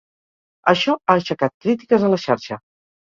Això 0.71 0.95
ha 0.97 1.17
aixecat 1.21 1.53
crítiques 1.67 2.07
a 2.09 2.11
la 2.15 2.23
xarxa. 2.25 2.59